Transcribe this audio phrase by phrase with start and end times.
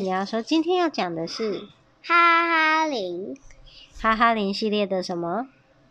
[0.00, 1.66] 你要说今天要讲的是
[2.04, 3.36] 哈哈林，
[4.00, 5.48] 哈哈林系列的什么？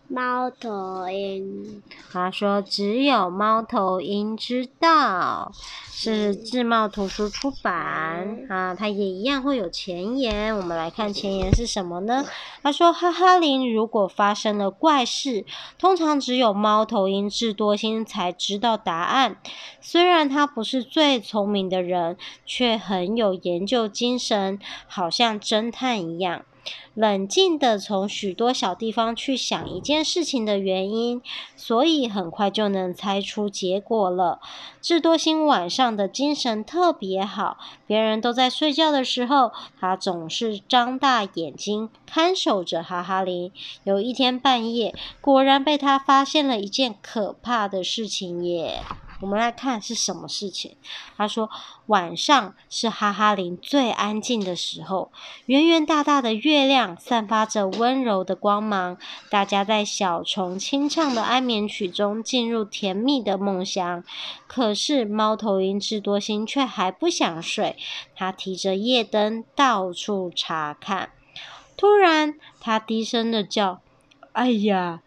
[0.09, 1.83] 猫头鹰。
[2.11, 5.51] 他说：“只有猫头鹰知道。”
[5.99, 10.55] 是智茂图书出版啊，它也一样会有前言。
[10.55, 12.23] 我们来看前言是什么呢？
[12.61, 15.43] 他说：“哈哈林如果发生了怪事，
[15.79, 19.37] 通常只有猫头鹰智多星才知道答案。
[19.81, 26.45] 虽然他不是最聪明的人，却很有研究精神，好像侦探一样。”
[26.93, 31.21] 冷静地从许多小地方去想一件事情的原因，
[31.55, 34.39] 所以很快就能猜出结果了。
[34.81, 43.51] 智多星晚上的精神特别好，别人都在睡觉的时候，他总是张大眼睛看守着哈哈林。
[43.83, 48.81] 有一天半夜，果然被他发现了一件可怕的事情耶。
[49.19, 50.75] 我们来看是什么事情。
[51.15, 51.49] 他说，
[51.87, 55.11] 晚上是哈哈林最安静的时候，
[55.47, 58.97] 圆圆大大的月亮散发着温柔的光芒，
[59.29, 64.03] 大家在小虫清唱的安眠曲中进入甜蜜的梦乡。
[64.45, 67.75] 可是猫头鹰智多星却还不想睡，
[68.15, 71.09] 他提着夜灯到处查看。
[71.75, 73.81] 突然，他低声的叫
[74.33, 75.01] ：“哎呀！”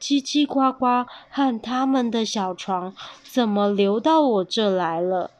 [0.00, 5.30] 叽叽呱呱和他们的小床怎么流到我这来了？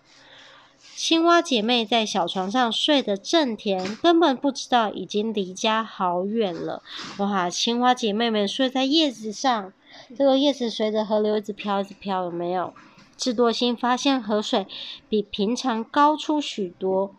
[0.95, 6.83] 青蛙姐妹在小床上睡得正甜，根本不知道已经离家好远了。
[7.17, 7.49] 哇！
[7.49, 9.73] 青蛙姐妹们睡在叶子上，
[10.15, 12.75] 这个叶子随着河流一直飘，一直飘，有没有？
[13.17, 14.67] 智多星发现河水
[15.09, 17.15] 比平常高出许多。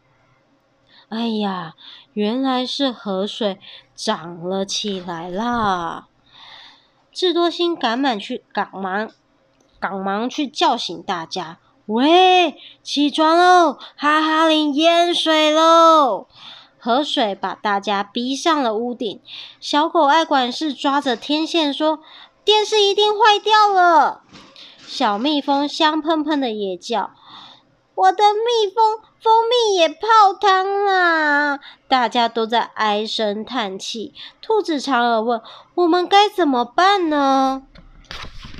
[1.10, 1.74] 哎呀，
[2.14, 3.60] 原来是河水
[3.96, 6.08] 涨了起来啦！
[7.14, 9.12] 智多星赶忙去赶忙
[9.80, 13.78] 赶忙去叫醒大家，喂，起床喽！
[13.96, 16.28] 哈哈林淹水喽！
[16.80, 19.22] 河水把大家逼上了屋顶。
[19.60, 22.00] 小狗爱管事抓着天线说
[22.44, 24.24] ：“电视一定坏掉了。”
[24.88, 27.12] 小蜜蜂香喷喷的也叫
[27.96, 34.14] ：“我的蜜蜂蜂蜜也泡汤啦！”大家都在唉声叹气。
[34.42, 35.42] 兔子长耳问
[35.76, 37.64] ：“我们该怎么办呢？”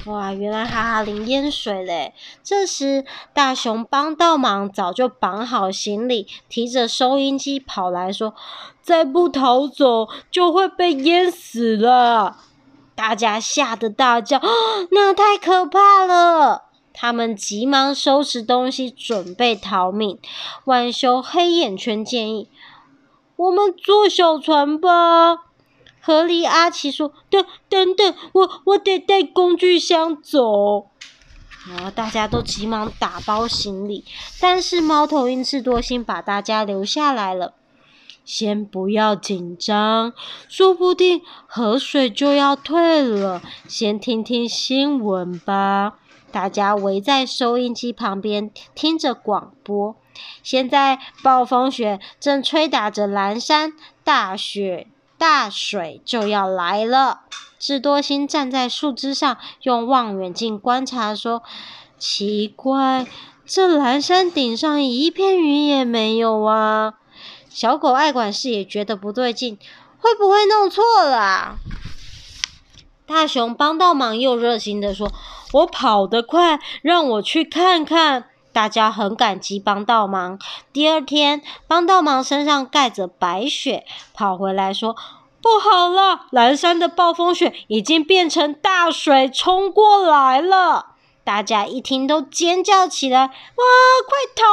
[0.08, 2.16] 哇，原来哈哈林淹水嘞！
[2.44, 3.06] 这时，
[3.36, 8.34] 大熊帮倒忙，早就绑好行李，提着收音机跑来说
[8.82, 12.38] ：“再不逃走，就会被淹死了！”
[12.96, 14.42] 大家吓得大叫：“，
[14.90, 16.64] 那太可怕了！”
[17.02, 20.20] 他们急忙收拾东西，准备逃命。
[20.66, 22.48] 浣熊黑眼圈建议。
[23.36, 25.34] 我们坐小船吧。
[26.00, 30.90] 河狸阿奇说：“等等等，我我得带工具箱走。”
[31.68, 34.06] 然后大家都急忙打包行李，
[34.40, 37.56] 但是猫头鹰智多星把大家留下来了。
[38.24, 40.14] 先不要紧张，
[40.48, 43.42] 说不定河水就要退了。
[43.68, 45.98] 先听听新闻吧。
[46.32, 49.96] 大家围在收音机旁边听着广播。
[50.42, 54.88] 现在暴风雪正吹打着蓝山，大雪
[55.18, 57.22] 大水就要来了。
[57.60, 61.44] 智多星站在树枝上，用望远镜观察，说
[62.00, 63.06] ：“奇怪，
[63.46, 66.96] 这蓝山顶上一片云也没有啊！”
[67.50, 69.60] 小狗爱管事也觉得不对劲，
[70.00, 71.58] 会不会弄错了？
[73.12, 75.12] 大熊帮倒忙，又热心地说
[75.52, 80.40] ：“我跑得快，让我去看看。”大家很感激帮倒忙。
[80.72, 84.96] 第二天，帮倒忙身上盖着白雪，跑回来说
[85.44, 90.88] ：“不好了，蓝山的暴风雪已经变成大水冲过来了。”
[91.24, 93.64] 大家一听都尖叫起来：“哇，
[94.08, 94.46] 快逃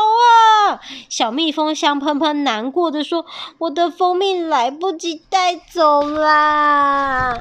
[0.73, 3.25] 啊！”小蜜蜂香喷喷难过的说
[3.59, 7.39] ：“我的蜂蜜来不及带走啦。”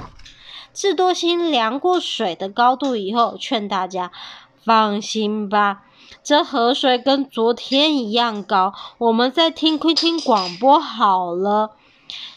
[0.77, 4.11] 智多星量过水的高度以后，劝大家
[4.63, 5.81] ：“放心吧。”
[6.23, 11.71] 这河水跟昨天一样高，我们再听听广播好了。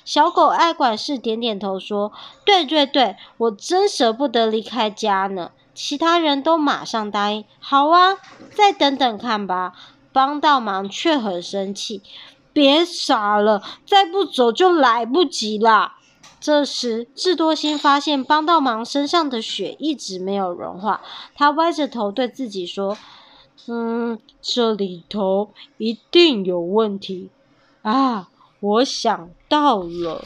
[0.06, 2.12] 小狗爱管事点点头说
[2.46, 8.16] ：“对对对，我真舍不得离开家呢。”其他人都马上答应：“好啊，
[8.54, 9.74] 再等等看吧。”
[10.14, 12.02] 帮倒忙却很生气
[12.54, 15.96] ：“别傻了，再不走就来不及啦。”
[16.40, 21.02] 这时，智多星发现帮倒忙身上的雪一直没有融化，
[21.34, 22.96] 他歪着头对自己说。
[23.68, 27.28] 嗯，这里头一定有问题
[27.82, 28.30] 啊！
[28.60, 30.24] 我想到了。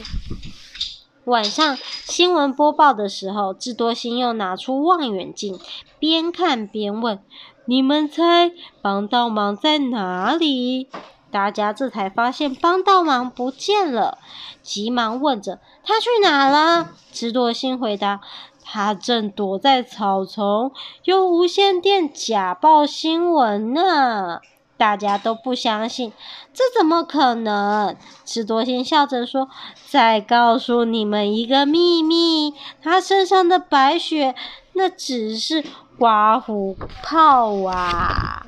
[1.25, 5.59] 晚上新闻播报的时候，智多星又拿出望远镜，
[5.99, 7.19] 边看边问
[7.65, 8.51] ：“你们猜
[8.81, 10.87] 帮倒忙在哪里？”
[11.35, 14.19] 大家这才发现帮倒忙不见了，
[14.63, 16.91] 急忙问着他去哪了。
[17.11, 18.21] 智多星回答：
[18.63, 20.71] 他正躲在草丛，
[21.03, 24.39] 用无线电假报新闻呢。
[24.77, 26.13] 大家都不相信，
[26.53, 27.97] 这怎么可能？
[28.23, 29.49] 智多星笑着说
[29.89, 34.33] ：“再告诉你们一个秘密，他身上的白雪，
[34.71, 35.61] 那只是
[35.97, 38.47] 刮胡泡啊。”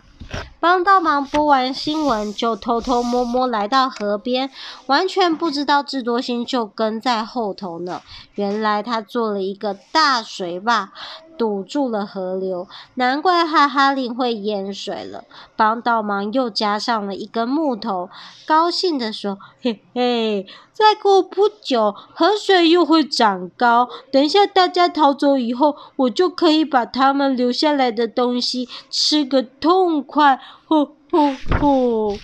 [0.60, 4.50] 帮倒忙播完新闻，就偷偷摸摸来到河边，
[4.88, 8.02] 完全不知道智多星就跟在后头呢。
[8.36, 10.92] 原来他做了一个大水坝。
[11.38, 15.24] 堵住了河流，难怪哈哈林会淹水了。
[15.56, 18.10] 帮倒忙又加上了一根木头，
[18.46, 23.88] 高兴地说：“嘿嘿，再过不久，河水又会长高。
[24.12, 32.18] 等一下大家逃走以后，我就可以把他们留下来的东西吃个痛快。”呼呼呼！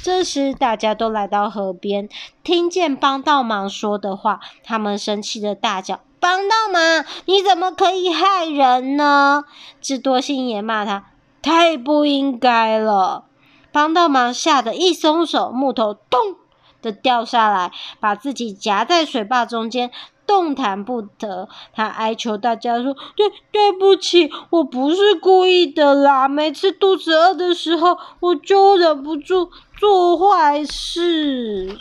[0.00, 2.08] 这时，大家都来到河边，
[2.44, 6.00] 听见帮倒忙说的话，他们生气的大叫。
[6.20, 9.44] 帮倒忙，你怎么可以害人呢？
[9.80, 11.04] 智多星也骂他，
[11.42, 13.24] 太不应该了。
[13.70, 16.36] 帮倒忙吓得一松手，木头咚
[16.82, 17.70] 的掉下来，
[18.00, 19.90] 把自己夹在水坝中间，
[20.26, 21.48] 动弹不得。
[21.74, 26.26] 他哀求大家说：“对，对不起，我不是故意的啦。
[26.26, 31.78] 每次肚子饿的时候，我就忍不住做坏事。”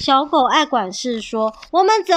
[0.00, 2.14] 小狗爱管事说：“我们走，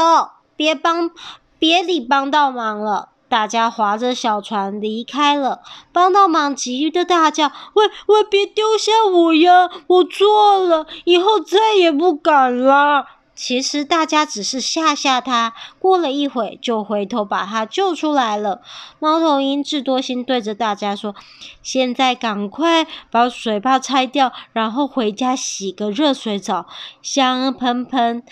[0.56, 1.12] 别帮，
[1.59, 5.59] 别理帮倒忙了。”大家划着小船离开了。
[5.91, 9.69] 帮倒忙急的大叫：“喂喂，别丢下我呀！
[9.88, 13.06] 我错了，以后再也不敢了。”
[13.44, 18.62] 其实大家只是吓吓他，过了一会就回头把他救出来了。
[19.00, 21.13] 猫头鹰智多星对着大家说
[21.62, 26.68] ：“现在赶快把水坝拆掉，然后回家洗个热水澡，
[27.01, 28.24] 香喷喷，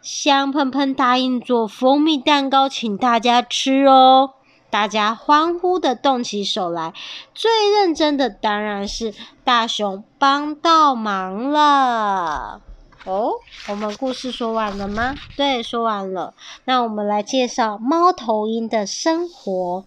[0.00, 4.34] 香喷喷，答应做蜂蜜蛋糕请大家吃哦。”
[4.70, 6.94] 大家欢呼的动起手来，
[7.34, 9.12] 最认真的当然是
[9.42, 12.60] 大熊帮倒忙了。
[13.04, 13.32] 哦，
[13.68, 15.14] 我们故事说完了吗？
[15.36, 16.34] 对，说完了。
[16.64, 19.84] 那我们来介绍猫头鹰的生活。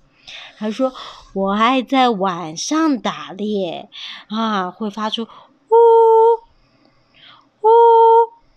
[0.55, 0.93] 还说
[1.35, 3.89] ：“我爱在晚上打猎，
[4.29, 5.31] 啊，会发出呼
[7.61, 7.67] 呼。”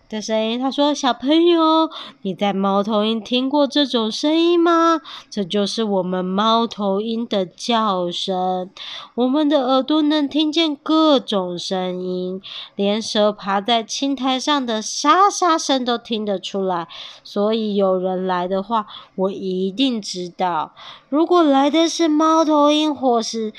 [0.09, 1.89] 的声音，他说：“小朋友，
[2.21, 5.01] 你在猫头鹰听过这种声音吗？
[5.29, 8.69] 这就是我们猫头鹰的叫声。
[9.15, 12.41] 我们的耳朵能听见各种声音，
[12.75, 16.87] 连蛇爬在青苔上的沙沙声都听得出来。
[17.23, 20.73] 所以有人来的话，我一定知道。
[21.09, 23.51] 如果来的是猫头鹰，或是……”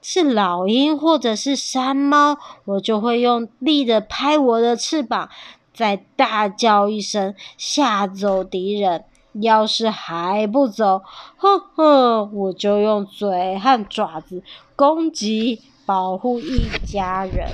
[0.00, 5.28] 是老鹰或者是山猫，我就会用力的拍我的翅膀，
[5.74, 9.04] 再大叫一声，吓走敌人。
[9.40, 11.02] 要是还不走，
[11.36, 14.42] 哼哼，我就用嘴和爪子
[14.74, 17.46] 攻击，保护一家人。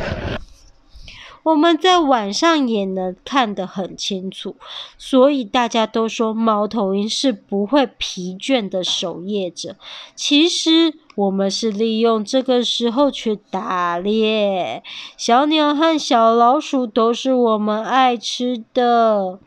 [1.45, 4.57] 我们在晚上也能看得很清楚，
[4.99, 9.77] 所以大家都说猫头鹰是不会疲倦的守夜者。
[10.17, 14.83] 其实我们是利用这个时候去打猎，
[15.17, 19.39] 小鸟和小老鼠都是我们爱吃的。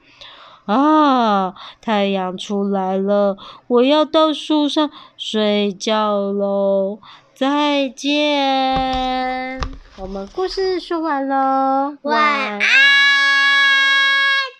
[0.65, 6.99] 啊，太阳出来了，我要到树上睡觉喽，
[7.33, 9.61] 再见。
[9.99, 13.16] 我们故事说完喽，晚安。